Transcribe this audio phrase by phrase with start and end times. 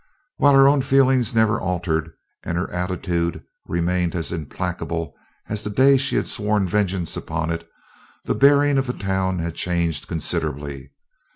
[0.37, 2.11] While her own feeling never altered
[2.43, 5.13] and her attitude remained as implacable
[5.47, 7.69] as the day she had sworn vengeance upon it,
[8.25, 10.89] the bearing of the town had changed considerably.